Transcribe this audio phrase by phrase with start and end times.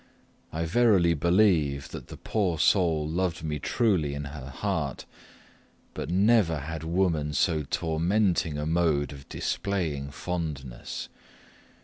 [0.51, 5.05] I verily believe that the poor soul loved me truly in her heart,
[5.93, 11.07] but never had woman so tormenting a mode of displaying fondness.